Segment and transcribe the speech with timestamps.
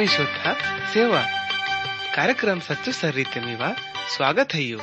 [0.00, 0.44] ಆತ್ಮೀಶೋಥ
[0.92, 1.22] ಸೇವಾ
[2.16, 3.66] कार्यक्रम सच्चो सर रीते मीवा
[4.12, 4.78] स्वागत है यू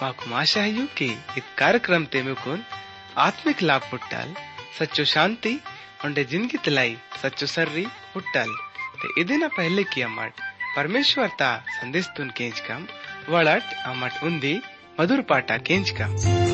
[0.00, 1.08] माकुम आशा है यू कि
[1.38, 2.60] इत कार्यक्रम ते मुकुन
[3.26, 4.28] आत्मिक लाभ पुट्टाल
[4.78, 5.52] सच्चो शांति
[6.06, 6.94] उंडे जिंदगी तलाई
[7.24, 7.84] सच्चो सर्री
[8.14, 8.54] पुट्टाल
[9.02, 10.40] ते इदिना पहले की अमट
[10.76, 11.50] परमेश्वर ता
[11.80, 12.88] संदेश तुन केंच कम
[13.34, 14.56] वड़ट अमट उंदी
[15.00, 16.53] मधुर पाटा केंच कम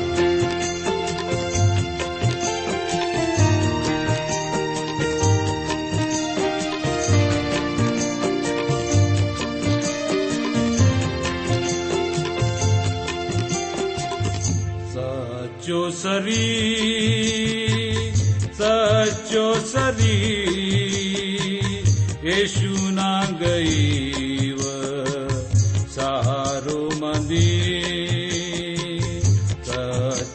[18.58, 18.60] स
[19.32, 20.18] चो सरी
[22.24, 23.12] ये सुना
[23.42, 23.52] ग
[25.94, 27.52] सारो मदि
[29.66, 29.70] स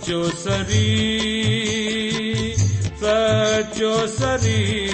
[0.06, 0.90] चोसरि
[3.02, 3.16] स
[3.78, 4.87] चोसरि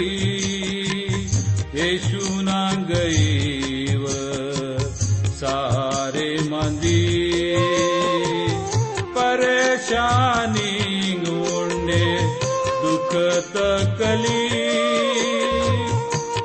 [14.13, 14.41] तकली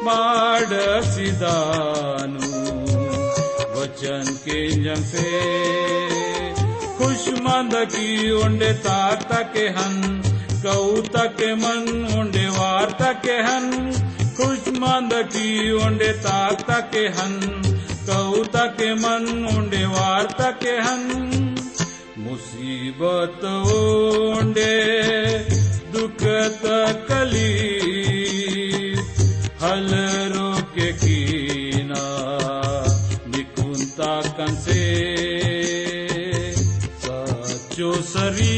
[0.04, 1.32] माडसिदानु
[3.74, 5.32] वचन के जंसे
[6.98, 8.08] खुशमंद की
[8.42, 9.96] उंडे ताता के हन
[10.64, 11.84] कौता के मन
[12.18, 13.66] उंडे वार्ता के हन।
[14.38, 15.48] खुशमंद की
[15.84, 17.34] उंडे ताता के हन
[18.08, 19.24] कौता के मन
[19.56, 21.02] उंडे वार्ता के हन।
[22.18, 23.44] मुसीबत
[23.76, 24.74] ओंडे
[25.98, 26.20] दुख
[26.62, 27.54] तकली
[29.62, 29.88] हल
[30.34, 32.04] रोके कीना
[33.34, 34.86] निकुंता कंसे
[37.04, 38.56] सचो सरी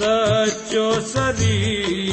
[0.00, 2.07] सचो सरी।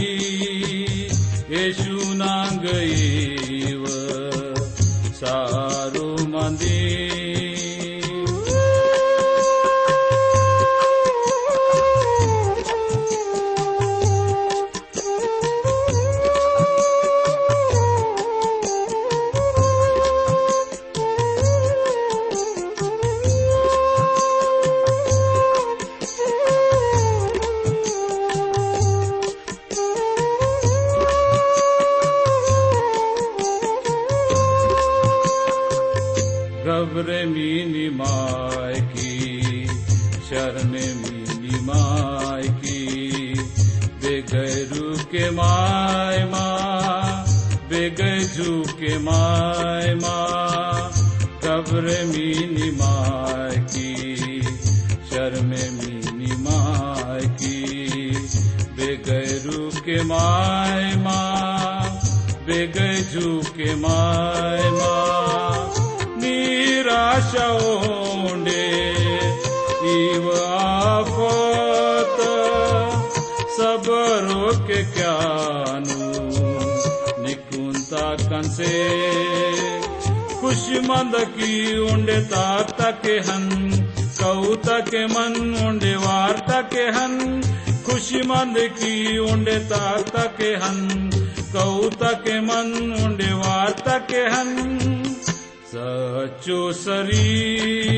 [40.75, 43.33] शरण मीनी माय की
[44.03, 47.25] बेगैरू के माय माँ
[47.69, 50.91] बेगजू के माय माँ
[51.43, 54.41] घबरे मीनी माय की
[55.11, 55.47] शर्म
[55.79, 57.57] मीनी माय की
[58.79, 61.99] बेगैरू के माय माँ
[62.47, 65.73] बेगजू के माय माँ
[66.21, 68.63] निराशा ओंडे
[70.15, 72.19] इव आफत
[73.57, 76.09] सबरो के क्यानु
[77.23, 78.73] निकुंता कंसे
[80.39, 81.53] खुशमंद की
[81.91, 82.89] उंडे ताता
[83.27, 83.45] हन
[84.19, 85.33] कौता के मन
[85.67, 87.41] उंडे वार्ता के हन,
[87.85, 90.77] खुशमंद की उंडे ताता के हन
[91.53, 92.71] कौता के मन
[93.03, 94.49] उंडे वार्ता के हन।
[95.69, 97.94] सचो सरी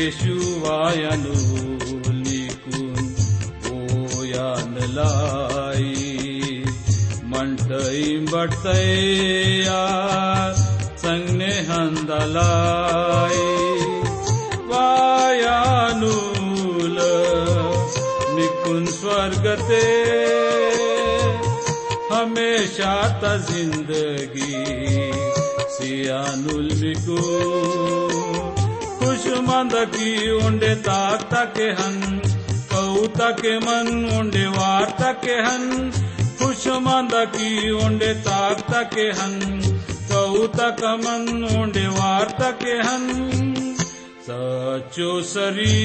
[0.00, 1.38] येशुवायनु
[2.18, 3.00] निकुन
[3.64, 5.94] बोयान लाई।
[7.32, 9.82] मंडई बटया
[11.02, 13.44] संगने हंदलाई
[14.70, 16.16] वायानूल
[18.36, 19.84] निकुन स्वर्गते,
[22.14, 24.54] हमेशा ता ज़िंदगी।
[25.76, 27.20] सियानुल मिकू
[29.40, 31.96] मंद की उंडे ताक तके हन
[32.72, 33.88] कऊ तके मन
[34.18, 35.64] ओंडे वार तके हन,
[36.38, 39.34] खुश मंद की उंडे ताक तके हन
[40.12, 41.24] कऊ तक मन
[41.58, 43.04] ओंडे वार तके हन।
[44.22, 45.78] सचो सरी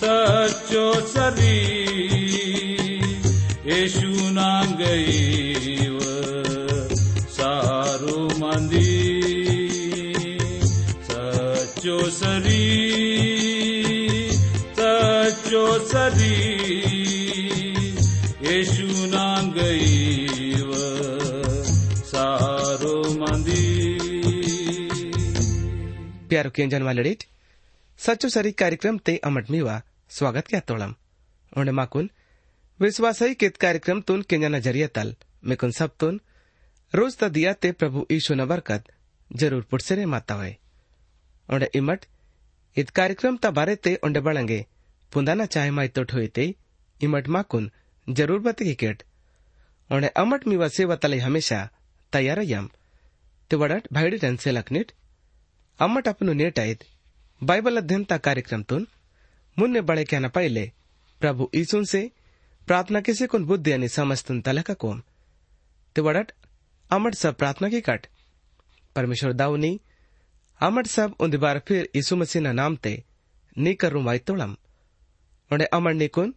[0.00, 1.58] सचो सरी,
[3.66, 5.14] यशु नाम गई
[7.36, 9.45] सारो मंदी
[12.10, 12.64] सरी
[14.78, 16.36] सचो सरी
[22.06, 23.64] सारो मंदी
[26.28, 27.22] प्यारो केंजन वालडीट
[27.98, 29.80] सच्चो सरी कार्यक्रम ते अमट मीवा,
[30.10, 30.92] स्वागत क्या तोळम
[31.56, 32.10] उंडे माकून
[32.80, 35.14] विश्वासही कित कार्यक्रम तुन केंजना ज़रिया तल।
[35.44, 36.20] मेकुन सब तुन,
[36.92, 38.82] रोज त दिया ते प्रभु ईशु न बरकत
[39.30, 40.56] ज़रूर पुटसेरे माता हुए।
[41.48, 42.04] ᱚᱸᱰᱮ इमट
[42.76, 44.60] ᱤᱫ कार्यक्रम ता बारे ते ओंडे बळंगे
[45.12, 46.44] पुंदाना चाय माई तो ठोयते
[47.00, 47.70] इमट माकुन
[48.06, 49.02] ज़रूर बतगी केट
[49.90, 51.60] ओंडे अमट मिवा सेवा तले हमेशा
[52.12, 52.66] तयार यम
[53.50, 54.50] ते वडट भाईडी टन से
[55.78, 56.84] अमट अपनु नेट आयत
[57.40, 58.86] बाइबल अध्ययन ता कार्यक्रम तुन
[59.56, 60.64] मुन्ने बड़े कहना पाइले
[61.20, 62.00] प्रभु ईसुन से
[62.68, 65.02] प्रार्थना के सिकुन बुद्धि यानी समस्तुन तले का कोम
[65.96, 66.32] ते वडट
[66.90, 68.06] अमट सब प्रार्थना की कट
[68.96, 69.72] परमेश्वर दाऊनी
[70.60, 72.92] अमट सब उन बार फिर यीशु मसीह ना नाम ते
[73.56, 74.56] नी करूँ वाई तोड़म
[75.50, 76.34] उन्हें अमर निकुन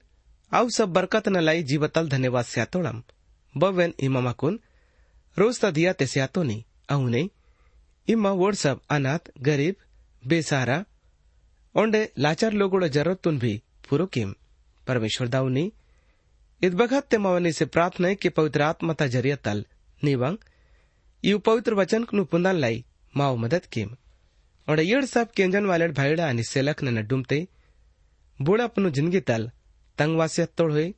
[0.51, 3.01] आउ सब बरकत न लाई जीवतल धन्यवाद से तोड़म
[3.55, 4.59] बवेन इमामा कुन,
[5.37, 7.29] रोज ता दिया ते से आतो नी अहू नहीं
[8.07, 9.75] इम्मा वोट्सअप अनाथ, गरीब
[10.23, 10.83] बेसहारा
[11.75, 13.53] ओंडे लाचार लोगों जरूरतुन भी
[13.89, 14.33] पूरो किम।
[14.87, 15.71] परमेश्वर दाऊनी
[16.61, 19.65] इत बखत ते मवनी से प्रार्थना है कि पवित्र आत्मा ता ज़रिया तल।
[20.01, 20.37] निवंग
[21.23, 22.83] यू पवित्र वचन नु पुंदन लाई
[23.13, 23.95] माओ मदद किम।
[24.68, 27.38] ओंडे येड सब केंजन वाले भाईड़ा अनि सेलक न डुमते
[28.38, 29.50] बूढ़ा अपनु जिंदगी तल
[29.98, 30.88] तंगवासियत तोड़ हुई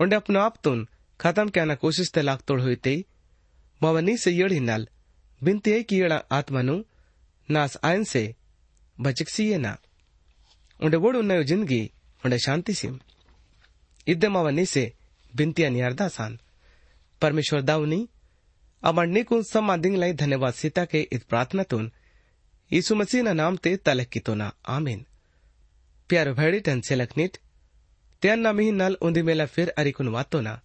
[0.00, 0.86] ओंडे अपनो आप तुन
[1.20, 2.94] खत्म क्या ना कोशिश ते लाख तोड़ हुई ते
[3.80, 4.86] मवनी से येड़ ही नल
[5.42, 6.76] ಬಿಂತಿಯೇ ಕೀಳ ಆತ್ಮನು
[7.48, 8.24] ನಾಸ್ ಆಯನ್ से
[8.98, 9.72] बचकसीये ना
[10.80, 11.80] उंडे वोड उन्नयो जिंदगी
[12.22, 12.94] उंडे शांति सिम
[14.06, 14.84] इद्दे मावनी से
[15.32, 16.32] बिंतिया नियारदा सान
[17.22, 18.00] परमेश्वर दाऊनी
[18.82, 21.84] अमरनी कुन सम्मा दिंग लाई धन्यवाद सीता के इत प्रार्थना तुन
[22.73, 25.05] यीशु मसीह ना नाम ते तलक की तो ना। आमीन।
[26.09, 27.37] प्यारो भैडी टन से लखनीट
[28.21, 30.61] त्यान ना मिही नल उन्दी मेला फिर अरिकुन वातो ना।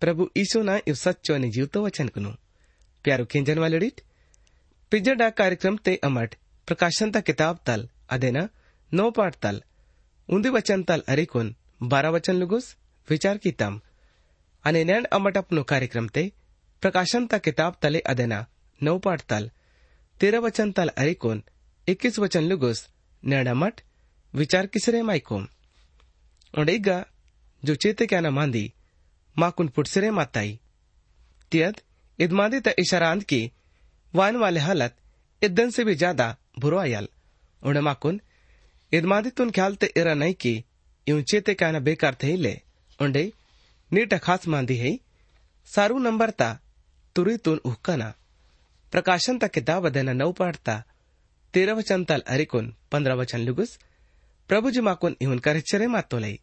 [0.00, 2.30] प्रभु ईशु ना इव सच्चो ने जीवतो वचन कुनु।
[3.04, 4.00] प्यारो खिंजन वालड़ीट
[4.90, 6.34] पिजडा कार्यक्रम ते अमट
[6.66, 8.48] प्रकाशन ता किताब तल अदेना
[8.92, 9.62] नौ पाठ तल।
[10.28, 12.76] उन्दी वचन तल अरिकुन बारह वचन लुगुस,
[13.08, 13.80] विचार की तम
[14.64, 14.84] अने
[20.22, 21.42] ते ता नौ तेरह वचन तल अरिकुन
[21.88, 22.88] इक्कीस वचन लुगुस।
[23.24, 23.80] नैन अमट
[24.34, 25.48] विचार किसरे माइकोम?
[26.58, 27.06] ओडेगा,
[27.64, 28.72] जो चेते क्या न मांदी,
[29.38, 30.60] माकुन पुटसरे माताई।
[31.52, 31.80] तियद
[32.20, 33.50] इदमादी त इशारांत की,
[34.14, 34.96] वान वाले हालत
[35.44, 37.08] इदन से भी ज़्यादा बुरो आयल।
[37.62, 38.20] उन्हें माकुन
[38.92, 40.64] इदमादी तुन ख्याल ते इरा नहीं की,
[41.08, 42.60] यूँ चेते कहना बेकार थे ले।
[43.00, 43.32] उंडे
[43.92, 44.98] नीट खास मांदी है।
[45.66, 46.60] सारू नंबर ता,
[47.16, 48.14] तुरी तुन उहकना
[48.93, 50.75] प्रकाशन ता किताब देना नौ पाठता
[51.53, 53.77] तेरह वचन तल अरिकुन पंद्रह वचन लुगुस
[54.49, 56.39] प्रभु जी माकुन इहुन कर मातो लई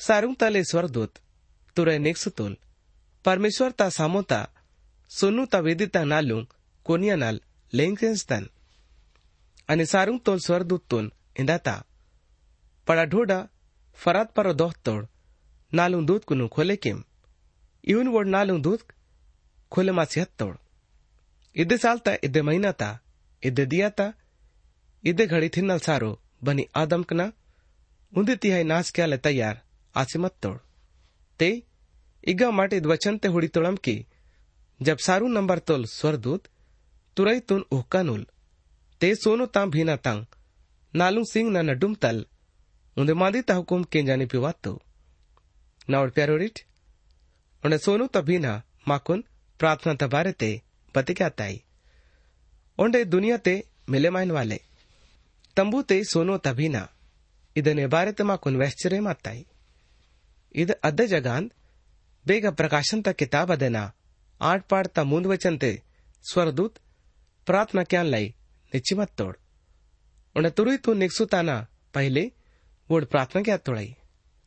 [0.00, 1.20] सारू तले स्वरदूत
[1.76, 2.56] तुरे नेक सुतुल
[3.24, 4.40] परमेश्वर ता सामोता
[5.10, 6.38] सोनू ता वेदिता नालू
[6.86, 7.40] कोनिया नाल
[7.72, 8.48] लेंगसेंस्तान
[9.68, 11.06] અને સારું તોલ સ્વરદૂત તોન
[11.40, 11.80] ઇંદાતા
[12.86, 13.48] પડા ઢોડા
[13.98, 15.04] ફરાત પરો દોહ તોડ
[15.72, 16.98] નાલું દૂધ કુનું ખોલે કેમ
[17.84, 18.84] ಇವನ್ ವಡ್ ನಾಲು ದೂತ್
[19.72, 20.58] ಖೋಲೆ ಮಾಸಿ ಹತ್ತೋಡ್
[21.56, 22.82] ಇದ್ದೆ ಸಾಲ್ತಾ ಇದ್ದೆ ಮೈನಾತ
[23.42, 24.00] ಇದ್ದೆ ದಿಯಾತ
[25.04, 26.12] ಇದ್ದೆ ಘಡಿ ತಿನ್ನಲ್ ಸಾರೋ
[26.48, 27.22] ಬನಿ ಆದಮ್ಕನ
[28.12, 29.58] ಉಂದೆ ತಿಹಾಯ್ ನಾಸ್ ಕ್ಯಾಲೆ ತಯ್ಯಾರ್
[29.94, 30.60] ಆಸಿ ಮತ್ತೋಡ್
[31.40, 31.48] ते
[32.24, 33.94] इगा माटे वचन ते हुड़ी तोड़म की
[34.80, 36.48] जब सारू नंबर तोल स्वरदूत
[37.16, 38.22] तुरई तुन उहकानुल
[39.00, 40.36] ते सोनो तां भीना तंग
[40.94, 42.24] नालू सिंह ना नडुम तल
[42.96, 44.72] उन्दे मादी ता हुकुम के जाने पिवातो
[45.88, 46.58] नावड़ प्यारोरिट
[47.62, 48.52] उन्हें सोनू तबीना
[48.88, 49.24] माकुन
[49.60, 50.50] प्रार्थना तबारे ते
[50.94, 51.56] बते क्या ताई
[52.78, 53.54] उन्हें दुनिया ते
[53.90, 54.58] मिले माइन वाले
[55.56, 56.82] तंबू ते सोनो तबीना
[57.56, 59.42] ಇದನ್ನೇ ಬಾರತೆ ಮಾಕುನ್ ವೆಶ್ಚರೆ ಮಾತಾಯಿ
[60.54, 61.46] ಇದು ಅದ್ದ ಜಗಾನ್
[62.26, 63.82] ಬೇಗ ಪ್ರಕಾಶಂತ ಕಿತಾಬ್ ಅದೇನಾ
[64.40, 65.70] ಆಟ್ ಪಾಡ್ತಾ ಮುಂದುವಚಂತೆ
[66.24, 66.78] ಸ್ವರದೂತ್
[67.46, 68.24] ಪ್ರಾರ್ಥನಾ ಕ್ಯಾನ್ ಲೈ
[68.72, 69.34] ನಿಚ್ಚಿ तोड़
[70.36, 71.56] उन्हें तुरई तू निकसुताना
[71.94, 72.22] पहले
[72.90, 73.90] वोड प्रार्थना क्या तोड़ाई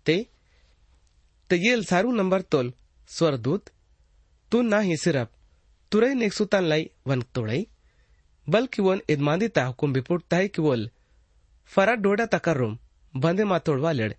[0.06, 0.16] ते
[1.50, 2.68] ते ये सारू नंबर तोल
[3.10, 3.70] स्वरदूत
[4.52, 4.62] तू
[5.92, 7.68] ना ही सिर्फ तुरई निकसुतान लाई वन तोड़ाई
[8.48, 10.90] बल्कि वोन इदमांदिता हुकुम बिपुटता है कि वोल
[11.72, 12.78] फरा डोडा तकर्रुम
[13.14, 14.16] बंदे मातोड़वालेड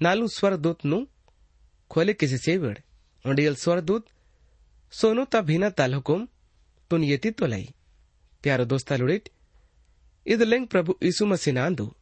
[0.00, 1.06] नालू स्वरदूत नु
[1.90, 2.76] खोले किसी सेवड़
[3.24, 4.06] उंडियल स्वरदूत
[4.92, 6.26] सोनु ता भीना ताल हुकुम
[6.90, 7.68] तुन येती तो लाई
[8.44, 9.28] प्यारो दोस्ता लुड़िट
[10.26, 11.92] इद लेंग प्रभु यीशु मसीह नांदू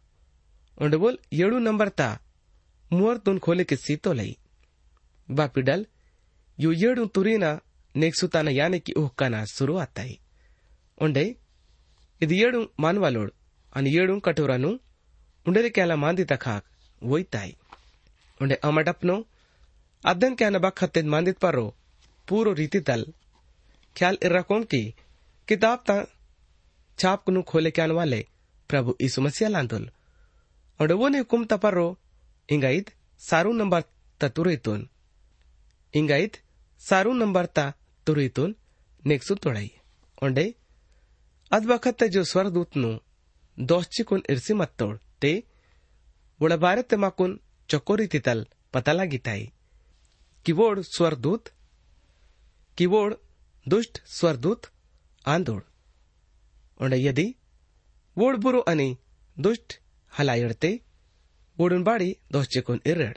[0.78, 2.10] उंड बोल येड़ू नंबर ता
[2.90, 4.36] मुअर तुन खोले किसी तो लाई
[5.28, 5.84] ಬಾಪಿಡಲ್
[6.58, 7.71] ಯು ಏಡು ತುರಿನ ನೆಕ್ಸುತಾನ
[8.60, 10.16] ಯಾನೆಕಿ ಉಹ್ಕನ ಸುರು ಆತಾಯಿ
[10.98, 11.24] ಒಂಡೆ
[12.20, 13.32] ಇದು ಏಡು ಮಾನ್ವಾಲೋಡ್
[13.72, 14.70] ಅನ್ ಏಡು ಕಟೋರನು
[15.46, 16.66] ಉಂಡೆದೆ ಕ್ಯಾಲ ಮಾಂದಿ ತಖಾಕ್
[17.02, 17.54] ಒಯ್ತಾಯಿ
[18.40, 19.16] ಒಂಡೆ ಅಮಡಪ್ನೋ
[20.04, 21.66] ಅದ್ದನ್ ಕ್ಯಾನ ಬಕ್ ಹತ್ತೆದ್ ಮಾಂದಿತ್ ಪರೋ
[22.28, 23.04] पूरो रीति तल
[23.96, 24.82] ख्याल इर्रकोम की
[25.48, 25.94] किताब ता
[26.98, 28.20] छाप कुनु खोले के आने वाले
[28.70, 29.88] प्रभु यीशु मसीह लांदुल
[30.80, 31.86] और वो ने हुकुम तपरो
[32.48, 33.84] इंगाइद सारू नंबर
[34.20, 34.88] ततुरेतुन
[38.05, 38.51] ᱛᱩᱨᱤᱛᱩᱱ
[39.03, 39.69] ᱱᱮᱠᱥᱩ ᱛᱚᱲᱟᱭ
[40.25, 40.45] ᱚᱸᱰᱮ
[41.51, 42.91] ᱟᱫ ᱵᱟᱠᱷᱟᱛ ᱛᱮ ᱡᱚ ᱥᱣᱟᱨᱫᱩᱛ ᱱᱩ
[43.57, 45.31] ᱫᱚᱥᱪᱤ ᱠᱩᱱ ᱤᱨᱥᱤ ᱢᱟᱛᱛᱚᱲ ᱛᱮ
[46.39, 47.31] ᱵᱚᱲᱟ ᱵᱟᱨᱮ ᱛᱮ ᱢᱟᱠᱩᱱ
[47.69, 48.39] ᱪᱚᱠᱚᱨᱤ ᱛᱤᱛᱟᱞ
[48.73, 49.43] पताला गीताई
[50.45, 51.49] किवोड स्वरदूत
[52.77, 53.13] किवोड
[53.65, 54.65] दुष्ट स्वरदूत
[55.25, 55.61] आंदोड़
[56.79, 57.27] ओंडे यदि
[58.17, 58.87] वोड बुरो अने
[59.37, 59.77] दुष्ट
[60.13, 60.71] हलायड़ते
[61.57, 63.13] वोडुन बाड़ी दोस्चे कोन इरड़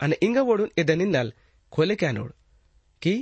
[0.00, 1.32] अने इंगा वोडुन इदनिन्नल
[1.72, 2.30] खोले क्यानोड़
[3.02, 3.14] कि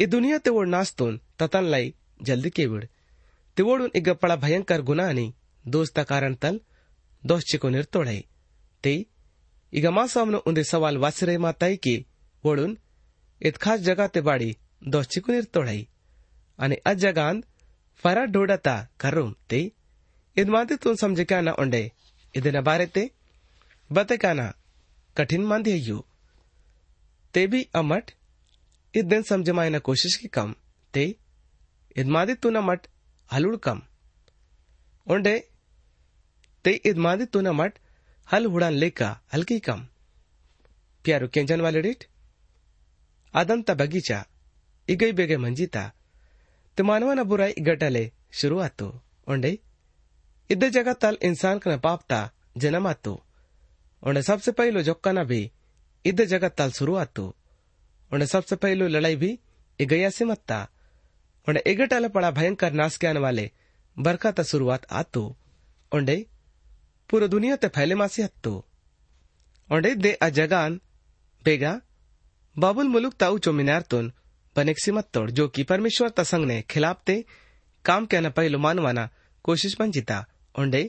[0.00, 1.92] ये दुनिया तेवड नास्तोन ततन लाई
[2.26, 2.86] जल्द केवड
[3.56, 5.32] तेवड़ एक बड़ा भयंकर गुना नहीं
[5.64, 6.60] दोस्ता कारण तल
[7.22, 8.14] दोष चिको निर्तोड़े
[8.84, 8.94] ते
[9.72, 11.94] इग मासवन उन्दे सवाल वासरे माताई की
[12.44, 12.60] वोड़
[13.40, 14.54] इत खास जगह ते बाड़ी
[14.88, 15.76] दोष चिको निर्तोड़े
[16.58, 17.42] अने अजगान
[18.04, 19.60] फरा ढोड़ता करुम ते
[20.36, 21.82] इद मांदे तुन समझ क्या ना उन्दे
[22.34, 23.04] इद बारे ते
[23.90, 24.52] बते क्या ना
[25.16, 26.04] कठिन मांदे यू
[27.34, 28.10] ते भी अमठ
[28.94, 30.54] इदन समझमायना कोशिश की कम।
[30.94, 31.16] ते,
[31.96, 32.86] इदमादी तू मट
[33.32, 33.82] हलुड़ कम।
[35.10, 35.48] ओंडे,
[36.64, 37.78] ते इदमादी तू मट
[38.32, 39.86] हल हुड़ान लेका, हल्की कम।
[41.04, 42.04] प्यारो केंजन वाले डिट
[43.34, 44.26] अदंता बगीचा,
[44.88, 45.92] इगई बेगे मंजीता।
[46.76, 49.58] ते मानवाना बुराई इगटले शुरुआतो ओंडे
[50.50, 53.24] इद्दे जगह तल इंसान कन पापता जन्मातो
[54.06, 55.52] ओंडे सबसे पहलो जोक्काना भी
[56.04, 57.36] इद्दे जगह तल शुरुआतो
[58.12, 59.38] ओंडे सबसे पहलो लड़ाई भी
[59.80, 60.62] इगया से मत्ता।
[61.46, 63.50] ओंडे इगटल पड़ा भयंकर नाश के आने वाले
[63.96, 65.24] बरखा ता शुरुआत आतो।
[65.92, 66.16] ओंडे
[67.10, 68.54] पूरा दुनिया ते फैले मासी हत्तो।
[69.70, 70.80] ओंडे दे आ जगान,
[71.44, 71.80] बेगा,
[72.56, 74.12] बाबुल मुलुक ताऊ चो मिनारतुन
[74.56, 77.24] बनेक सिमत्तोड़ जो कि परमेश्वर तसंग ने खिलाफ ते
[77.84, 79.08] काम के न पहलो मानवाना
[79.44, 80.24] कोशिश पंजिता
[80.54, 80.82] ओंडे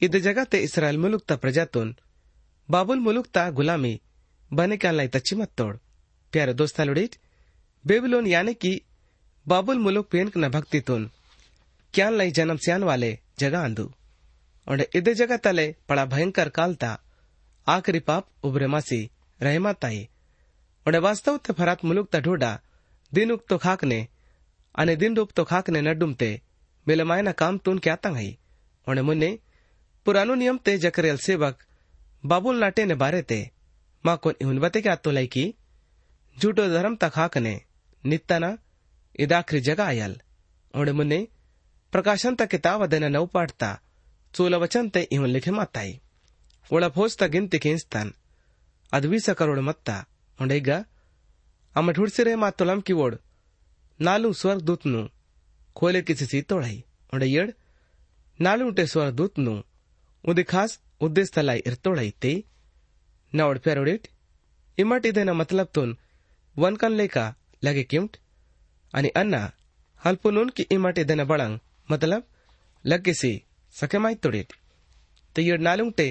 [0.00, 1.94] इद जगह ते इसराइल मुलुक ता प्रजातुन
[2.68, 4.00] बाबुल मुलुक ता गुलामी
[4.50, 5.76] बने क्या लाई तच्ची मत्तोड़
[6.32, 7.16] प्यारे दोस्तालुडीट
[7.84, 8.80] बेबीलोन यानी कि
[9.46, 11.10] बाबुल मुलुक पेनक न भक्ति तुन,
[11.94, 13.90] क्यान लाई जन्म स्यान वाले जगह आंदू।
[14.66, 16.90] और इदे जगह तले पड़ा भयंकर कालता
[17.66, 19.00] आखरी पाप उबरे मासी
[19.40, 20.08] रहमा ताई।
[20.86, 22.58] और वास्तव ते फरात मुलुक ता ढोडा
[23.12, 24.06] दिन उक तो खाकने
[24.74, 26.30] अने दिन रूप तो खाकने नडुमते
[26.86, 28.36] मिलमायना काम तुन क्या तंगई
[28.86, 29.38] और मुन्ने,
[30.06, 31.58] पुरानो नियम ते जकरेल सेवक
[32.24, 33.50] बाबुल नाटे ने बारे ते,
[34.04, 35.54] माँ कोन इहुन बते क्या तो लाई की?
[36.36, 37.56] ජුටෝ දරම් තකාකනේ
[38.04, 38.44] ನಿತ್ತನ
[39.22, 40.14] ಇದಾಕ್ರಿ ಜಗ ಆಯಲ್
[40.74, 41.18] ಒಣೆ ಮುನ್ನೆ
[41.92, 43.70] ಪ್ರಕಾಶಂತ ಕಿತಾಬ್ ಅದನ್ನ ನೌ ಪಾಡ್ತಾ
[44.34, 45.92] ಚೂಲವಚಂತ ಇವನ್ ಲಿಖೆ ಮತ್ತಾಯಿ
[46.70, 48.12] ಒಳ ಫೋಸ್ತ ಗಿಂತಿ ಕೇನ್ಸ್ತಾನ್
[48.92, 49.88] ಅದು ವೀಸ ಕರೋಡ್ ಮತ್ತ.
[50.38, 50.70] ಒಂಡ ಈಗ
[51.76, 53.16] ಅಮ್ಮ ಹುಡ್ಸಿರೆ ಮಾತು ಲಮ್ಕಿ ಓಡ್,
[54.00, 55.02] ನಾಲು ಸ್ವರ್ಗ ದೂತ್ನು,
[55.76, 56.76] ಕೋಲೆ ಕಿಸಿಸಿ ತೋಳೈ.
[57.12, 57.52] ಒಂಡ ಏಡ್
[58.38, 59.54] ನಾಲು ಉಂಟೆ ಸ್ವರ್ಗ ದೂತ್ನು,
[60.24, 62.34] ಉದಿ ಖಾಸ್ ಉದ್ದೇಶಲಾಯ್ ಇರ್ತೋಳೈತಿ.
[63.32, 64.06] ನಾ ಒಡ್ ಪೆರೋಡಿಟ್
[64.78, 65.92] ಇಮಟ್ ಇದೆನ ಮತ್ಲಬ್ ತೋನ್
[66.62, 67.24] वनकन लेका
[67.64, 68.16] लगे किम्ट
[68.94, 69.42] अनि अन्ना
[70.02, 72.22] हल्पुनून की इमाटे देना बड़ंग मतलब
[72.84, 73.32] लगे सी
[73.74, 74.52] सके माय तोडीत
[75.36, 76.06] ते येड नालुंगटे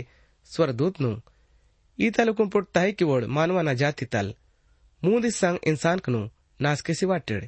[0.51, 1.11] स्वरदूत नु
[1.99, 4.31] ई तालुकुन पुटताही किवळ मानवाना जाती तल
[5.03, 6.21] मुंद संग इंसान कनु
[6.59, 7.47] नास के सिवा वाटेड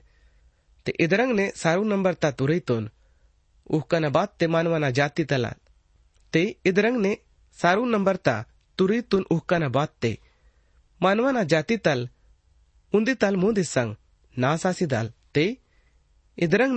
[0.85, 2.89] ते इधरंग ने सारू नंबर ता तुरैतोन
[3.69, 5.59] उहकन बात ते मानवाना जाती तलात
[6.33, 7.11] ते इधरंग ने
[7.57, 8.35] सारू नंबर ता
[8.79, 10.11] तुरीतून उहकन बात ते
[11.01, 12.07] मानवाना जाती तल
[12.93, 13.83] ಉಂದಿತ್ತಲ್ ಮುಂದಿ ते
[14.35, 15.09] ನಾಸಾಸಿದಲ್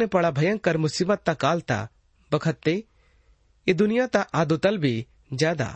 [0.01, 1.79] ने पड़ा भयंकर मुसीबत ता काल ता
[2.31, 2.75] बखत ते
[3.67, 4.95] ये दुनिया ता आदोतल भी
[5.33, 5.69] ज़्यादा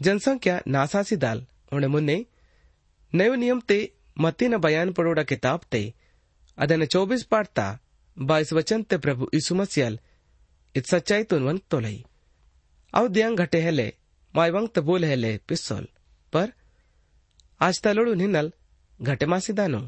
[0.00, 1.38] जनसंख्या नासासी दाल
[1.72, 2.16] उन्हें मुन्ने
[3.12, 3.78] नयो नियम ते
[4.16, 5.82] मती न बयान पड़ोड़ा किताब ते
[6.58, 7.66] अदन चौबीस पाठता
[8.16, 9.98] बाईस वचन ते प्रभु यीशु मसीहल
[10.74, 11.98] इत सच्चाई तो वंग तो लई
[12.94, 13.88] आउ दियांग घटे हेले
[14.34, 15.88] माय वंग बोल हेले पिस्सोल
[16.32, 16.52] पर
[17.60, 18.52] आज तलोड़ निनल
[19.04, 19.80] घटे मासिदानो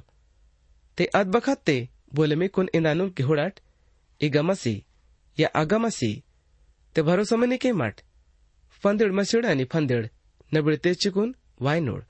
[0.99, 1.77] ते अद बखत ते
[2.15, 3.61] बोले में कुन इंदानुल की हुड़ाट
[4.21, 4.75] इगा मसी,
[5.39, 6.13] या अगमसी
[6.97, 8.01] ते भरोसा मनी के माट।
[8.83, 10.09] फंदेड मसिड आणि फंदेड।
[10.53, 12.03] नबळे ते चिकून वायनोड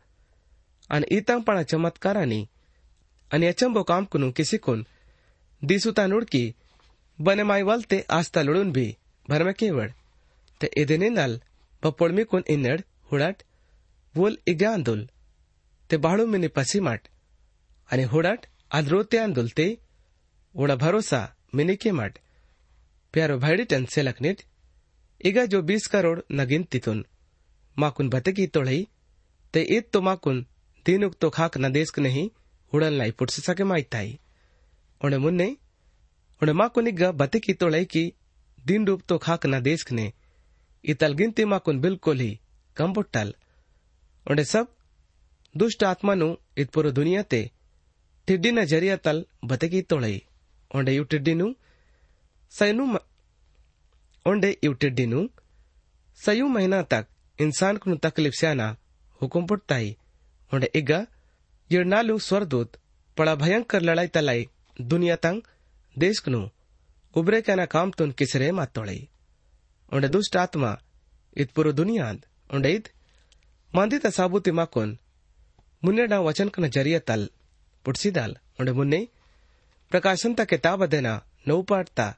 [0.91, 2.45] आणि इतांपणा चमत्कारांनी
[3.31, 4.87] आणि अचंबो काम कुनू किसिकून
[5.63, 6.45] दिसुता नुडकी
[7.19, 8.87] बने मायवाल ते आस्ता लुडून भी
[9.29, 9.89] भरमे केवळ
[10.61, 11.37] ते इदेनिनल
[11.83, 13.37] बपोडमिकून इन्नड हुडाट?
[14.15, 15.16] वोल इग्या आंदोल। ते
[15.95, 17.09] बाळू मिनी पसीमाट
[17.91, 19.75] आणि हुडाट आंदोल ते
[20.55, 21.21] उडा भरोसा
[21.55, 22.19] मिनी के माट.
[23.15, 24.43] प्यारो भाईडिटन सेलक नीट
[25.21, 27.05] इगा जो बीस करोड़ नगिन तितुन.
[27.77, 28.87] माकुन भतकी तोड़ई
[29.55, 30.47] ते ईद तो माकुन,
[30.87, 32.29] दीनुक तो खाक न देस्क नहीं
[32.73, 34.19] उड़ल लाई पुटस सके माइताई
[35.01, 35.57] उड़े मुन्ने
[36.43, 38.13] उड़े माकुन इगा भतकी तोड़ई की
[38.67, 40.13] दिन रूप तो खाक न देस्क ने
[40.85, 42.41] इतल गिनती माकुन बिल्कुल ही
[42.77, 43.35] कम बुट्टल
[44.27, 44.76] सब
[45.63, 46.29] दुष्ट आत्मा नु
[46.63, 47.41] इत पूरो दुनिया ते
[48.29, 50.17] टिड्डी न ज़रिया तल बतकी तोड़ई
[50.71, 51.47] ओंडे यू टिड्डी नु
[52.53, 52.87] सैनु
[54.27, 55.27] ओंडे यू टिड्डी नु
[56.19, 57.07] सयू महीना तक
[57.39, 58.69] इंसान को तकलीफ़ स्याना
[59.21, 59.95] हुकुम पुटताई
[60.53, 61.01] ओंडे इगा
[61.71, 62.77] यिड़नालू स्वरदूत
[63.17, 64.47] पड़ा भयंकर लड़ाई तलाई
[64.93, 65.43] दुनिया तंग
[65.97, 66.43] देश कनु
[67.15, 69.01] उबरे कहना काम तुन किसरे मात तोड़ई
[69.93, 70.77] ओंडे दुष्ट आत्मा
[71.37, 72.13] इत पूरो दुनिया
[72.51, 72.93] ओंडे इत
[73.73, 74.97] मांदी साबुती माकुन
[75.83, 77.27] ಮುನ್ನೆ ನಾವು ವಚನಕನ ಜರಿಯತಲ್
[77.85, 79.01] ಪುಟ್ಸಿದಾಲ್ ಒಂಡೆ ಮುನ್ನೆ
[79.93, 82.13] ಪ್ರಕಾಶಂತ કિતાબદેના નવ પાઠતા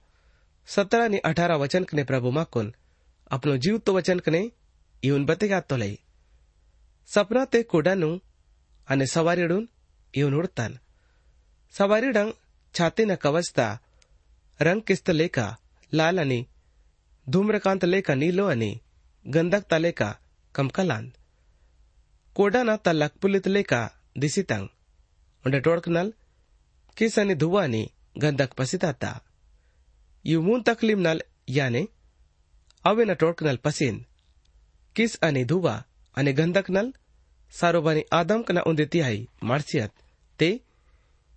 [0.68, 2.68] સતરા ની અઢારા વચન કને પ્રભુ માકોન
[3.30, 4.42] આપનો જીવ તો વચન કને
[5.02, 5.96] ઇવન બતેગા તો લઈ
[7.08, 8.16] સપના તે કોડાનું
[8.88, 9.64] અને સવારીડું
[10.14, 10.74] ઇવન ઉડતાન
[11.74, 12.30] સવારીડં
[12.74, 13.72] છાતીના કવચતા
[14.60, 15.52] રંગ કિસ્ત લેખા
[15.92, 16.40] લાલ અને
[17.26, 18.70] ધૂમ્રકાંત લેખા નીલો અને
[19.24, 20.14] ગંધકતા લેખા
[20.54, 21.06] કમકલાન
[22.38, 23.78] कोडाना तलाक पुलित लेका
[24.18, 24.66] दिसितंग
[25.44, 26.12] उंडे टोडकनल
[26.96, 27.80] किसने धुवानी
[28.18, 29.10] गंदक पसिताता।
[30.24, 31.82] यू मून तकलीम नल, याने
[32.84, 33.98] अवेना टोडकनल पसिन।
[34.96, 35.74] किस अने धुवा
[36.16, 36.92] अने गंदक नल
[37.52, 39.90] सारोबानी आदम कना उंदेती आई मार्सियत।
[40.38, 40.50] ते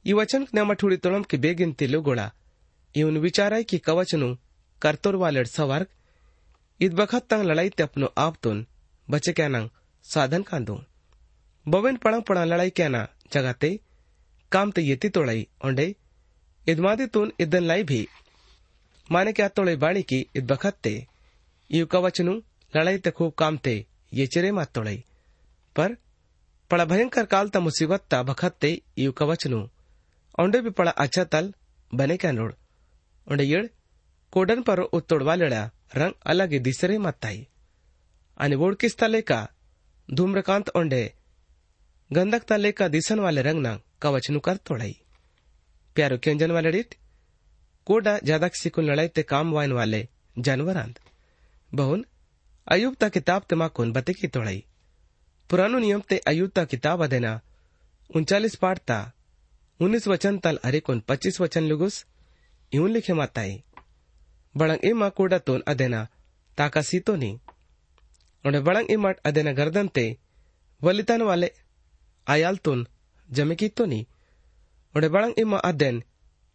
[0.05, 2.31] ई वचन कना मठुरी तोलम के बेगिन तेलो गोड़ा।
[2.95, 4.29] इवन विचाराय की कवचनु
[4.81, 5.87] कर्तोर वालेड सवर्ग।
[6.79, 8.65] इत बखत तंग लड़ाई ते अपनो आपतुन
[9.07, 9.67] बचे क्या
[10.05, 10.79] साधन कांदू।
[11.67, 13.79] आप तुन बचे क्या नंग साधन कांदू बवेन पड़ंग पड़ा लड़ाई क्या ना जगाते,
[14.51, 15.95] काम ते येती तोड़ाई, ओंडे,
[16.69, 18.07] इदमादी तुन इदन लाई भी।
[19.11, 21.07] माने क्या तोड़े बाणी की ईद बखत ते
[21.71, 22.41] यू कवचनु
[22.75, 25.03] लड़ाई ते खूब काम ते, ये चिरे मात तोड़ाई।
[25.75, 25.97] पर,
[26.71, 29.67] पड़ा भयंकर काल त मुसीबत ता बखत ते यू कवचनु
[30.39, 31.53] औंडे भी पड़ा अच्छा तल,
[31.95, 32.53] बने क्या नोड।
[33.27, 33.69] उंडे येड,
[34.31, 37.47] कोडन पर उत्तोड़वा लेड़ा, रंग अलग दिसरे मत मत्ताई
[38.37, 39.49] आणि वोडकिस्ता लेका
[40.13, 41.13] धूम्रकांत ओंडे
[42.11, 44.95] गंधकता लेका दिसन वाले रंग ना कवचनु कर तोड़ाई।
[45.95, 46.95] प्यारो क्यंजन वाले डिट
[47.87, 50.07] कोडा ज़्यादा सिकुन लड़ाई ते काम वाइन वाले
[50.39, 50.99] जानवरांत।
[51.71, 52.05] बहुन
[52.67, 54.63] अयुब ता किताब ते माकुन बते की तोड़ाई।
[55.49, 57.39] पुरानो नियम ते अयुब ता किताब अदेना,
[58.09, 58.99] उनचालीस पाठ ता,
[59.79, 62.05] उन्नीस वचन तल अरे अरेकुन पच्चीस वचन लुगुस
[62.71, 63.63] इवन लिखे माताई।
[64.55, 66.07] बड़ंग ए कोडा तोन अदेना,
[66.57, 67.31] ताका सीतो नी।
[68.45, 70.17] उन्हें बड़ंग ए मट अदेना गर्दन ते,
[70.81, 71.51] वलितन वाले
[72.33, 72.57] आयाल
[73.77, 74.05] तो नी
[74.95, 76.03] उन्हें बड़ंग इमा अदेन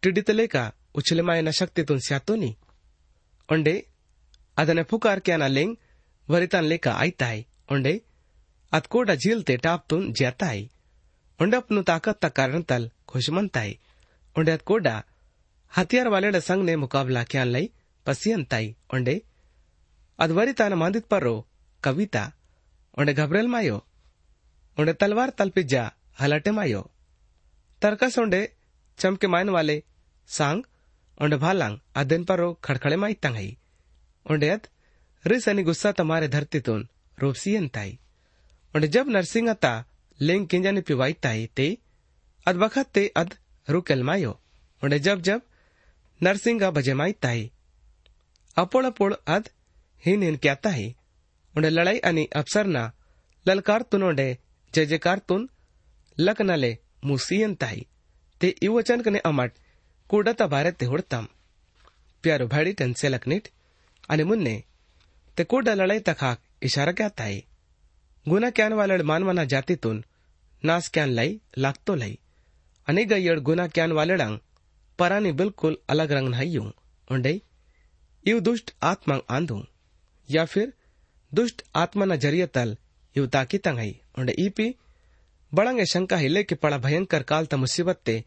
[0.03, 1.83] टिडी तले का उछले माए न शक्ति
[4.57, 5.75] अदने क्या
[6.27, 7.99] वरितन लेका आईताई उंडे
[8.71, 10.67] अतकोडा झील ते टाप तुन ज्याताई
[11.39, 13.73] उंडे अपनु ताकत ता कारण तल खुशमंताई
[14.35, 14.95] उंडे अतकोडा
[15.71, 17.69] हथियार वाले संग ने मुकाबला क्या लई
[18.05, 19.15] पसियंताई उंडे
[20.19, 21.35] अदवरी तान मांदित परो
[21.83, 22.23] कविता
[22.97, 23.77] उंडे घबरेल मायो
[24.77, 25.83] उंडे तलवार तलपिज्जा
[26.19, 26.81] हलाटे मायो।
[27.81, 28.41] तरकस उंडे
[28.99, 29.77] चमके मायन वाले
[30.29, 30.63] सांग
[31.21, 33.49] उंडे भालांग अदेन परो खड़खड़े माई तंगई।
[34.25, 34.67] उंडे अद
[35.25, 36.87] रिस अनि गुस्सा तमारे धरती तुन
[37.17, 37.97] रूपसियंताई
[38.73, 39.73] उंडे जब नरसिंह ता
[40.19, 41.67] लेंग किंजाने पिवाई ताई ते,
[42.45, 43.33] अद बखत ते अद
[43.67, 44.31] रुकेल मायो।
[44.81, 45.41] उंडे जब जब
[46.21, 47.51] नरसिंगा बजेमाई ताई।
[48.57, 49.49] अपोड़ अपोड़ अद
[50.03, 50.95] हिन हिन क्या ताई।
[51.55, 52.91] उंडे लड़ाई अनि अफसरना
[53.45, 54.27] ललकार तुनोंडे
[54.77, 55.49] जय जयकार तुन
[56.17, 57.53] लकनले मुसियन
[58.41, 59.51] ते इवचन कने अमट
[60.09, 61.27] कुडता बारे ते हुडतम।
[62.23, 63.47] प्यारो भाड़ी टन से लकनिट
[64.09, 64.55] अनि मुन्ने,
[65.37, 67.09] ते कुडा लड़ाई तखाक इशारा क्या
[68.25, 70.03] गुना क्यान वाले जाती तुन,
[70.63, 72.19] नास क्यान लाई लागतो लाई।
[72.87, 74.35] अनेक येड गुना क्यान वालेडांग
[74.99, 77.33] परानी बिल्कुल अलग रंग नहीं उंडे
[78.25, 79.57] इव दुष्ट आत्मा आंदू
[83.16, 84.74] या फिर दुष्ट आत्मा न जरिए तल इव ताकी तंगई उंडे ईपी
[85.52, 88.24] बड़ंगे शंका हिले के पड़ा भयंकर काल त मुसीबत ते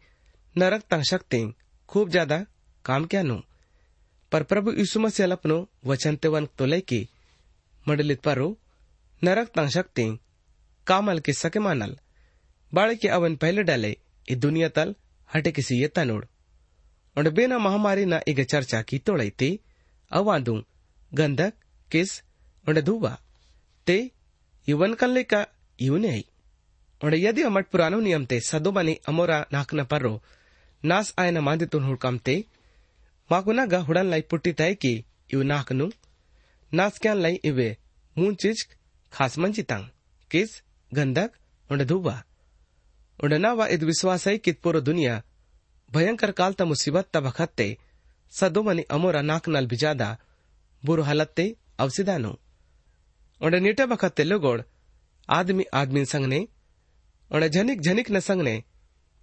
[0.56, 1.40] नरक तंग शक्ति
[1.88, 2.44] खूब ज्यादा
[2.84, 3.38] काम क्या नु
[4.32, 7.08] पर प्रभु यीशु मसीह अपनो वचन ते वन तो लेकी
[7.86, 8.48] मंडलित परो
[9.22, 10.06] नरक तंग शक्ति
[10.86, 11.96] कामल के सके मानल
[12.72, 13.96] बाड़े के अवन पहले डाले
[14.30, 14.92] ಈ ದುನಿಯತಲ್
[15.30, 16.24] ಹಟಕಿಸಿ ಎತ್ತನೋಡ್
[17.16, 19.50] ಒಂಡ ಬೇನ ಮಹಾಮಾರಿನ ಈಗ ಚರ್ಚಾ ಕಿ ತೋಳೈತಿ
[20.10, 20.54] ಅವಾದು
[21.12, 21.58] ಗಂಧಕ್
[21.90, 22.16] ಕಿಸ್
[22.66, 23.06] ಒಂಡ ಧೂವ
[23.86, 24.19] ते युवन कल्ले का युने आई
[27.01, 30.21] और यदि अमट पुरानो नियम ते सदोबानी अमोरा नाकना पर्रो
[30.83, 32.35] नास आयन मांदितुन हुड़काम ते
[33.29, 34.93] माकुना गा हुड़न लाई पुट्टी तय की
[35.33, 35.89] यु नाकनु
[36.71, 37.69] नास क्या लाई इवे
[38.15, 38.63] मून चीज़
[39.13, 39.85] खास मंजितांग
[40.31, 41.31] किस गंधक
[41.69, 42.15] और धुबा
[43.19, 45.21] उडनावा इद विश्वास है कि पूरा दुनिया
[45.89, 47.67] भयंकर काल ता मुसीबत ता बखत्ते
[48.33, 50.15] सदोमनी अमोरा नाक नल बिजादा
[50.83, 51.45] बुरो हालत्ते
[51.79, 52.37] अवसिदानो
[53.41, 54.61] उंडे नीटे बखत्ते लोगोड़
[55.29, 56.39] आदमी आदमी संगने
[57.31, 58.55] उंडे झनिक झनिक न संगने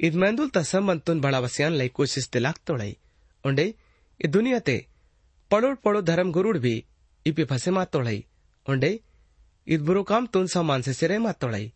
[0.01, 2.97] इद मैंदुल ता संबंध तुन बड़ा वसियान लाई कोशिश ते लाख तोड़ाई
[3.45, 3.67] उंडे
[4.21, 4.77] इ दुनिया ते
[5.51, 6.75] पड़ोड़ पड़ो धर्म गुरुड़ भी
[7.27, 8.25] इपे फसे मात तोड़ाई
[8.67, 8.93] उंडे
[9.67, 11.73] इद बुरो काम तुन सामान से सिरे मात तोड़ाई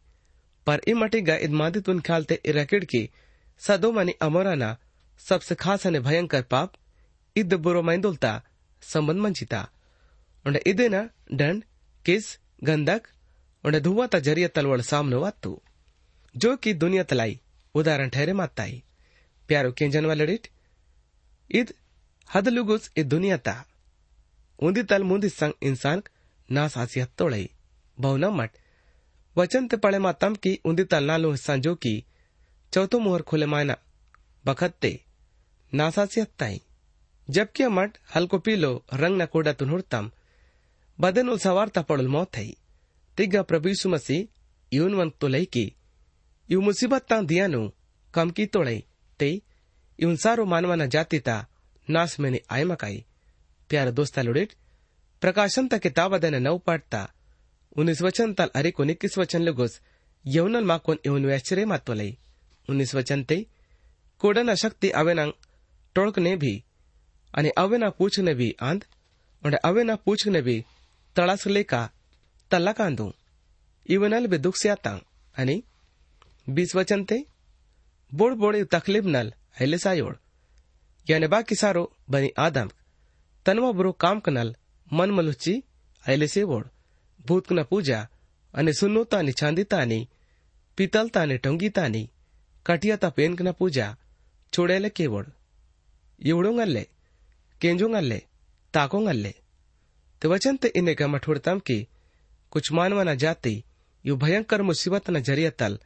[0.67, 3.09] पर इमटिगा इदमादितुन ख्यालते इरकिड़की
[3.61, 4.77] सदोमनी अमोराना
[5.21, 6.73] सबसे खास अने भयंकर पाप
[7.37, 8.33] इद बुरो मैंदुलता
[8.83, 9.61] संबंध मंचिता।
[10.45, 11.03] उंड इदेना
[11.33, 11.65] दंड
[12.05, 13.03] किस, गंधक
[13.65, 15.61] उंड धुआता ज़रिया तलवड़ सामने वातु
[16.37, 17.41] जो कि दुनिया तलाई,
[17.75, 18.83] उदाहरण ठहरे माताई
[19.49, 20.49] प्यारो केंजन वालडिट
[21.51, 21.75] इद
[22.35, 23.67] हदलुगुस इद दुनिया ता।
[24.59, 26.03] उंदी तल मुंदी संग इंसान
[26.51, 27.51] नास आसियत तोड़ई।
[28.01, 28.51] बहुना मट।
[29.37, 32.05] वचन ते पड़े मातम की उंदी तल नालो हिस्सा जो की
[32.73, 33.77] चौथो मुहर खुले मायना
[34.47, 35.05] बखत्ते
[35.75, 36.61] नासासियत ताई।
[37.31, 40.22] जबकि मट हल्को पीलो रंग न कोडा तुनहुड़तम बदन
[41.02, 42.56] उल सवारता पड़ल मौत थई
[43.18, 44.28] तिग्गा प्रभु यीशु मसीह
[44.72, 45.66] यून वन तो लई की
[46.50, 47.62] यू मुसीबत ता दियानु
[48.14, 48.84] कम की तोड़ई
[49.20, 49.30] ते
[50.00, 51.36] यून सारो मानवाना जाति ता
[51.88, 53.04] नास मैंने आय मकाई
[53.70, 54.54] प्यार दोस्ता लुड़िट
[55.22, 57.08] प्रकाशन ता किताब अदन नव पाटता
[57.76, 59.80] उन्नीस वचन तल अरे को निक्कीस वचन लगोस
[60.26, 62.18] यवनल माकोन इवन वैश्चर्य मात्वलई
[62.70, 63.46] उन्नीस वचन ते
[64.22, 65.32] कोडन अशक्ति अवेना
[65.96, 66.54] टोळकने भी
[67.34, 68.84] અને અવેના પૂછને બી આંધ
[69.44, 70.66] અને અવેના પૂછને બી
[71.17, 71.87] तळासले का,
[72.51, 73.11] तल्ला कांदू
[73.89, 74.99] इवनल बेदुख से आता
[75.35, 75.61] आणि
[76.47, 77.19] बीस वचन ते
[78.13, 80.17] बोड बोड तकलीब नल हैले सायोड।
[81.07, 82.69] याने बा किसारो बनी आदम।
[83.47, 84.55] तनवा बुरो काम कनल
[84.93, 85.55] मन मलुची
[86.05, 86.69] हैले से बोड।
[87.21, 87.99] भूत कना पूजा,
[88.55, 90.07] अने सुनोता नि चांदीता नि
[90.79, 92.03] पीतलता नि टंगीता नि
[92.67, 93.87] कटियाता पेन कना पूजा
[94.53, 95.27] छोड़ेले केवड़
[96.21, 96.85] इवड़ो गल्ले,
[97.61, 98.19] केंजो ले
[98.75, 99.35] ताको गल्ले।
[100.23, 101.89] ते वचन ते इन्हें का मठोड़तम की,
[102.51, 103.65] कुछ मानवा न जाति,
[104.07, 105.79] यु भयंकर मुसीबत न ज़रिया तल।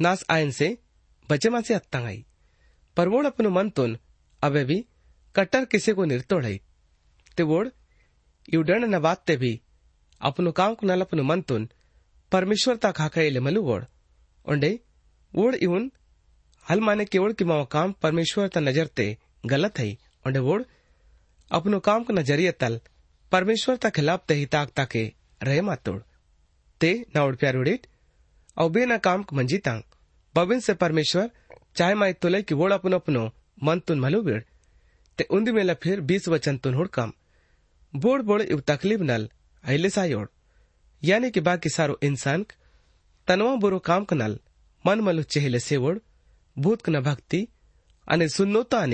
[0.00, 0.78] नास आयन से,
[1.30, 2.24] बचे से अत्तंगाई
[2.96, 3.98] पर वोड़ अपनो मन तुन,
[4.42, 4.84] अबे भी,
[5.36, 6.46] कट्टर किसी को निर्तोड़।
[7.36, 7.68] ते वोड़,
[8.54, 9.60] यु डण न बात भी,
[10.20, 11.68] अपनो काम को नल मन तुन,
[12.32, 13.84] परमेश्वर ता खाकाइले मलु वोड़।
[14.46, 14.80] ओंडे
[15.34, 15.90] वोड़ इवन
[16.70, 19.16] हल माने के वोड़ की माओ काम परमेश्वर ता नज़र ते
[19.46, 19.90] गलत है।
[20.26, 20.62] ओंडे वोड़,
[21.50, 22.80] अपनो काम को नज़रिया तल
[23.32, 25.12] परमेश्वर खिलाफ तही ताक ताके
[25.42, 26.02] रहे मातोड।
[26.80, 27.78] ते नवड
[28.56, 29.82] और बे न काम मंजी तांग।
[30.34, 31.30] बबिन से परमेश्वर
[31.76, 33.30] चाहे माए तुले की वोड अपन अपनो
[33.62, 34.44] मन तुन मलो बेड।
[35.18, 37.12] ते उंदी मेला फिर बीस वचन तुन हुड काम।
[37.94, 39.28] बोड़ बोड़ इव तकलीफ़ नल
[39.64, 40.28] अहिले सायोड
[41.02, 42.44] यानी कि बाकी सारो इंसान
[43.28, 44.38] तनवा बुरो काम कनल
[44.84, 46.00] मन मलो चेहले सेवड
[46.56, 47.46] भूत न भक्ति,
[48.08, 48.86] अने सुन्नोता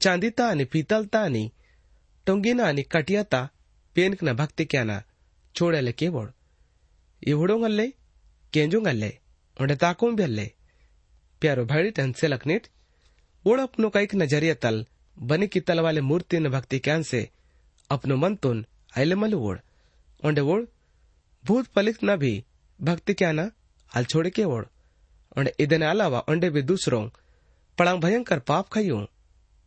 [0.00, 3.48] चांदीता पीतलता અને कटियाता
[3.95, 4.91] ಪೇನ್ಕ್ನ ಭಕ್ತಿ ಕ್ಯಾನ
[5.55, 6.31] ಚೋಡೆಲೆ ಕೇವೋಡ್
[7.21, 7.87] ಇವುಡೋಂಗಲ್ಲೆ
[8.53, 9.09] केंजोंगल्ले
[9.57, 10.45] उन्हें ताकों भी अल्ले
[11.41, 12.67] प्यारो भाई टन से लखनीट
[13.45, 14.85] ओड़ अपनो कईक नजरिया तल
[15.17, 17.21] बनी की तल वाले मूर्ति न भक्ति क्यान से
[17.89, 18.65] अपनो मन तुन
[18.97, 19.57] आइले मलु ओड़
[20.23, 20.61] उन्हें ओड़
[21.45, 22.33] भूत पलित न भी
[22.79, 23.49] भक्ति क्या ना
[23.91, 24.65] अल छोड़ के ओड़
[25.37, 27.03] उन्हें इधन अलावा उन्हें भी दूसरों
[27.77, 28.99] पड़ांग भयंकर पाप खाइयो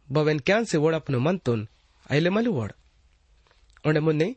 [0.08, 1.66] बवेन क्यान से ओड़ अपनो मन तुन
[2.10, 2.70] आइले मलु ओड़
[3.85, 4.35] उन्हें मुन्ने,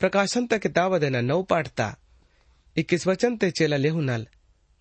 [0.00, 1.86] प्रकाशन तक किताब देना नौ पाठता।
[2.76, 4.26] इक्कीस वचन ते चेला लेहुनाल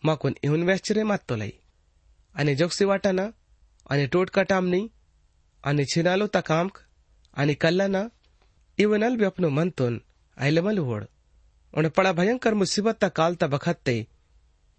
[0.03, 1.51] माकून इहुन व्याश्चर्य मात्तोलाई
[2.35, 3.25] आणि जोगसी वाटाना
[3.91, 4.81] आणि टोटकाटामनी
[5.63, 6.77] आणि छिनालो ता कामक
[7.37, 8.01] आणि कल्लाना
[8.77, 9.69] इवनल भी अपनो मन
[10.37, 11.03] आइले मलु ओड़
[11.73, 13.95] उन्हें पड़ा भयंकर मुसीबत ता काल ता बखत्ते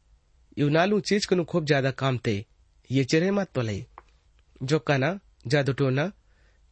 [0.57, 2.45] इव नालू चीज कनु खूब ज्यादा काम ते
[2.91, 3.85] ये चिरे मत पलई
[4.63, 6.11] जो कना जादू टोना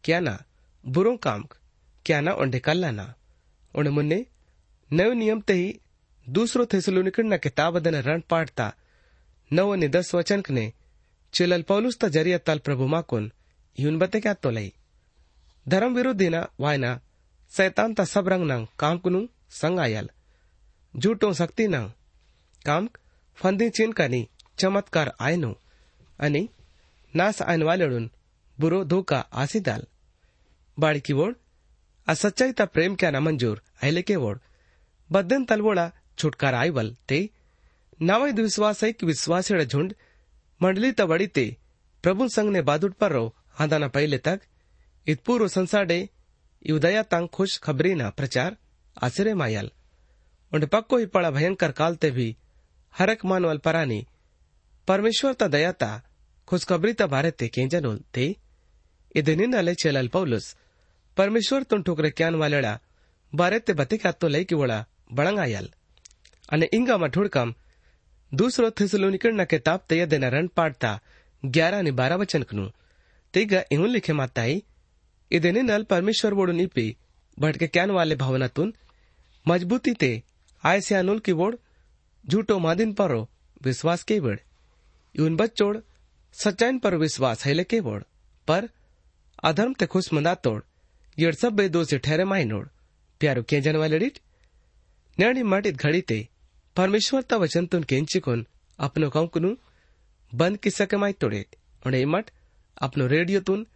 [0.03, 0.45] क्या ना
[0.87, 1.43] बुरो काम
[2.05, 3.15] क्या ना ओंडे कल्ला ना
[3.75, 4.25] उन्हें मुन्ने
[4.93, 5.79] नव नियम ते ही
[6.29, 8.73] दूसरो थेसलुनिकन किताब दन रण पाठता
[9.53, 10.73] नव नि दस वचन ने
[11.33, 13.31] चिलल पौलुस ತ ಜರಿಯತ್ತಲ್ ಪ್ರಭು ಮಾಕುನ್
[13.77, 14.73] ಇವನ್ ಬತ್ತೆ ಕ್ಯಾತ್ತೊಲೈ
[15.71, 17.01] धर्म विरोधी ना वायना
[17.51, 20.09] सैतान ता सब रंग नंग काम कुनु संग आयल
[20.93, 21.89] झूठो शक्ति नंग
[22.66, 22.88] काम
[23.38, 24.22] फंदी चिन कनी
[24.58, 25.52] चमत्कार आयनो
[27.14, 28.08] नास आयन वालेडून
[28.58, 29.84] बुरो धोका आसिदाल
[30.78, 31.34] बाळी की वोड
[32.06, 34.38] आ सच्चाई ता प्रेम क्या ना मंजूर आयले के वोड
[35.10, 37.20] बद्दन तलवोड़ा छुटकारा आईवल ते
[38.00, 39.92] नावै विश्वास है कि विश्वास झुंड
[40.60, 41.46] मंडली त बड़ी ते
[42.04, 43.24] प्रभु संग ने बादुट पर रो
[43.60, 44.40] आंदाना पहले तक
[45.06, 45.98] इत पूर्व संसाडे
[46.76, 48.56] उदया तंग खुश खबरी ना प्रचार
[48.96, 49.70] आसिरे मायल
[50.52, 52.39] उंड पक्को ही पड़ा भयंकर भी परमेश्वर ता दया
[52.94, 54.04] हरक मन अल्परानी
[54.88, 55.90] परमेश्वर ता दयाता,
[56.48, 58.26] खुशखबरी ता बारे ते के जनोल थे
[59.16, 60.54] इधन नले चेल अल्पलुस
[61.16, 62.78] परमेश्वर तुम ठोकरे क्यान वालेड़ा
[63.32, 65.70] भारत ते बते का तो लई की वड़ा बड़ंग आयल।
[66.52, 67.54] अने इंगा मठुड़कम
[68.32, 70.98] दूसरो थिसलोनिकर न किताब तय देना रन पाटता
[71.42, 72.68] ग्यारा ने बारह वचन कनु।
[73.34, 74.62] तेगा इहुन लिखे माताई
[75.30, 76.96] इधन नल परमेश्वर बोड़ निपी,
[77.38, 78.72] भटके क्यान वाले भावना तुन,
[79.46, 80.22] मजबूती ते
[80.64, 81.54] आय से अनुल की वोड़
[82.26, 83.28] झूठो मादिन परो
[83.62, 84.40] विश्वास के वड
[85.14, 85.82] यून बच्चोड
[86.32, 88.04] सच्चाइन पर विश्वास है के वोड
[88.48, 88.68] पर
[89.42, 90.62] अधर्म ते खुश मंदा तोड़,
[91.18, 92.68] येड सब बे दो से ठहरे माई नोड।
[93.20, 94.18] प्यारो के जन वाले डिट
[95.44, 96.28] माटित घड़ी ते,
[96.76, 98.46] परमेश्वर ता वचन तुन केंचिकोन
[98.78, 99.54] अपनो कंकनु
[100.32, 101.44] बंद किस्सा कमाई तोड़े,
[101.86, 102.30] उन्हें इमट
[102.76, 103.66] अपनो रेडियो तुन,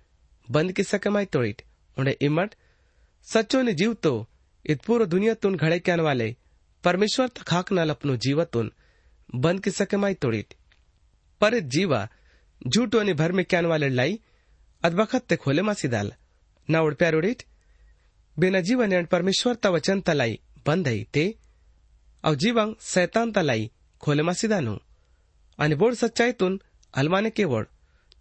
[0.48, 1.62] बंद किस्सा कमाई तोड़िट
[1.96, 2.54] उन्हें इमट
[3.26, 4.26] सच्चो ने जीव तो
[4.64, 6.36] इत पूरो दुनिया तुन घड़े क्यान वाले
[6.84, 8.70] परमेश्वर तक हाक नाल अपनो जीव तुन
[9.36, 10.54] बंद किस्सा कमाई तोड़िट
[11.40, 12.08] पर जीवा,
[12.62, 14.20] झूठो ने भर में क्यान वाले लाई
[14.82, 16.12] अदबखत ते खोले मासी दाल।
[16.68, 17.42] ना उड़ प्यारोड़िट
[18.36, 21.24] बिना जीवन परमेश्वर ता वचन तलाई बंद है ते।
[22.24, 23.70] अव जीवांग सैतान तलाई
[24.02, 24.76] खोले मासिदानु
[25.58, 26.60] आणि बोड सच्चाईतून
[26.94, 27.64] अलमाने केवळ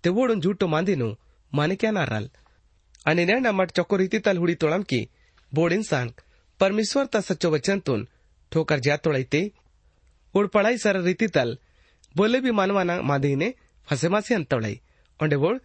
[0.03, 1.13] ते वोडून झूठो मांदिनु
[1.53, 2.29] माने क्या नाराल
[3.05, 5.07] आणि नैना मट चौको रीति तल हुडी तोड़म की
[5.51, 6.11] बोड इंसान,
[6.59, 8.07] परमेश्वर ता सच्चो वचन तुन
[8.52, 9.40] ठोकर ज्या तोड़ाईते
[10.34, 11.56] उड़ पढ़ाई सर रीति तल
[12.14, 13.48] बोले भी मानवाना मादीने
[13.88, 14.80] फसे मासी अंतोड़ाई
[15.20, 15.60] ओंडे बोड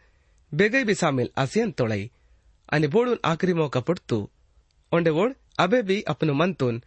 [0.51, 2.01] ಬೇಗೈ ಬಿ ಸಾಮಿಲ್ ಆಸಿಯನ್ ತೊಳೈ
[2.75, 4.17] ಅನಿ ಬೋಡುನ್ ಆಖರಿ ಮೌಕ ಪುಡ್ತು
[4.91, 5.33] ಒಂಡೆ ಬೋಡ್
[5.63, 6.77] ಅಬೆ ಬಿ ಅಪನು ಮಂತುನ್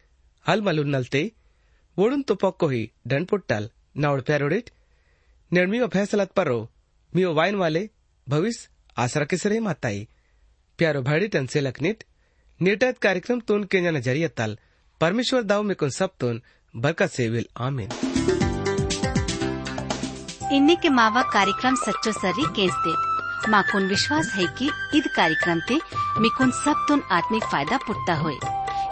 [0.47, 1.23] ಅಲ್ ಮಲುನ್ ನಲ್ತೆ
[1.97, 3.65] ಬೋಡುನ್ तो पक्को ही डन पुट्टल
[4.05, 4.67] नाउड प्यारोडिट
[5.51, 6.57] निर्मियो फैसलत परो
[7.13, 7.83] मियो वाइन वाले
[8.27, 10.01] भविष्य आसरा किसरे माताई
[10.79, 11.99] प्यारो भाड़ी टन से लखनिट
[12.61, 14.53] नेटत कार्यक्रम तुन के जन जरिए तल
[15.02, 16.42] परमेश्वर दाव में कुन सब तुन
[16.74, 17.90] बरकत से विल आमीन।
[20.54, 22.92] इन्हीं के मावा कार्यक्रम सच्चो सरी केसते
[23.52, 25.80] माकुन विश्वास है कि ईद कार्यक्रम ते
[26.22, 28.36] मिकुन सब तुन आत्मिक फ़ायदा पुटता होए।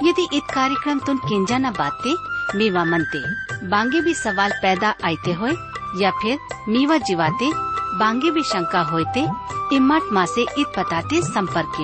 [0.03, 2.15] यदि ईद कार्यक्रम तुन केंजा न बाते
[2.57, 3.23] मीवा मनते
[3.67, 5.53] बांगे भी सवाल पैदा आते होए
[6.01, 6.37] या फिर
[6.69, 7.51] मीवा जीवाते
[7.99, 9.27] बांगे भी शंका होते
[9.75, 11.77] इम्मत माँ से ईद पताते संपर्क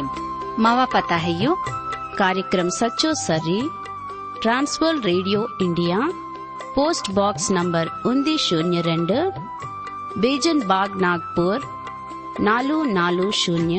[0.60, 1.56] मावा पता है यो?
[2.18, 3.62] कार्यक्रम सच्चो सर्री
[4.41, 6.00] ట్రాన్స్వర్ radio India
[6.76, 9.17] post box number ఉంది శూన్య రెండు
[10.19, 11.63] బీజన్ బాగ్ నాగ్పూర్
[12.41, 13.78] నాలుగు నాలుగు శూన్య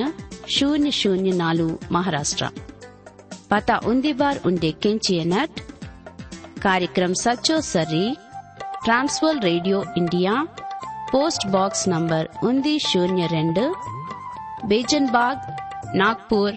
[0.56, 2.46] శూన్య శూన్య నాలుగు మహారాష్ట్ర
[3.52, 5.58] పత ఉంది బార్ ఉండే కెంచియనట్
[6.64, 8.06] కార్యక్రమ సచ్చో సర్రి
[8.84, 10.34] ట్రాన్స్వర్ radio India
[11.12, 13.64] post box number ఉంది శూన్య రెండు
[14.66, 15.42] బీజన్ బాగ్
[15.94, 16.56] నాగ్పూర్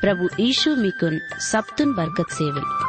[0.00, 2.87] प्रभु यीशु मिकुन सबतुन बरकत सेवल